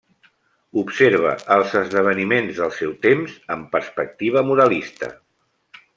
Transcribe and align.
Observa 0.81 1.33
els 1.57 1.75
esdeveniments 1.81 2.61
del 2.61 2.73
seu 2.79 2.95
temps 3.07 3.35
amb 3.57 3.69
perspectiva 3.77 4.47
moralista. 4.49 5.13